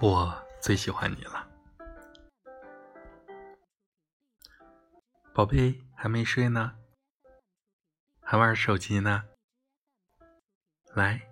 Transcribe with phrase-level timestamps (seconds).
[0.00, 1.48] 我最喜欢你了，
[5.34, 6.78] 宝贝，还没睡呢？
[8.22, 9.24] 还玩手机呢？
[10.94, 11.28] 来，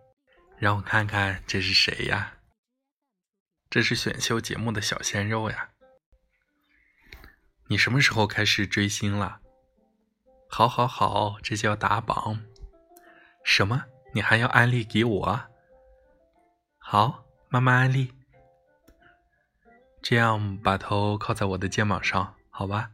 [0.58, 2.38] 让我看看这是谁呀？
[3.70, 5.70] 这是选秀节目的小鲜肉呀！
[7.68, 9.40] 你什么时候开始追星了？
[10.48, 12.44] 好，好，好，这叫打榜。
[13.44, 13.84] 什么？
[14.12, 15.40] 你还要安利给我？
[16.78, 18.12] 好，慢慢安利。
[20.00, 22.90] 这样把头靠在我的肩膀上，好吧？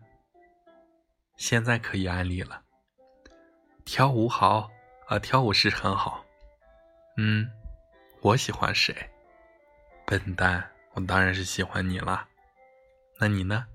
[1.36, 2.62] 现在可以安利了。
[3.84, 4.70] 跳舞好
[5.08, 6.24] 啊，跳舞是很好。
[7.18, 7.50] 嗯，
[8.22, 9.10] 我喜欢谁？
[10.06, 12.26] 笨蛋，我当然是喜欢你了。
[13.18, 13.66] 那你呢？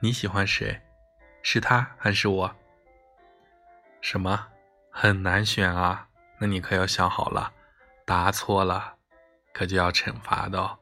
[0.00, 0.80] 你喜欢谁？
[1.42, 2.56] 是他还是我？
[4.00, 4.46] 什么？
[4.90, 6.08] 很难选啊？
[6.38, 7.52] 那你可要想好了，
[8.04, 8.94] 答错了
[9.52, 10.78] 可就要惩罚的哦。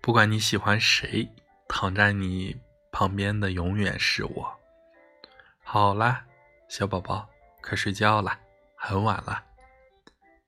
[0.00, 1.28] 不管你喜欢谁，
[1.68, 2.60] 躺在你
[2.92, 4.60] 旁边的永远是我。
[5.64, 6.24] 好啦，
[6.68, 7.28] 小宝宝，
[7.60, 8.38] 快睡觉了，
[8.76, 9.44] 很晚了，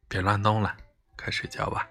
[0.08, 0.76] 别乱动了，
[1.16, 1.88] 快睡觉吧。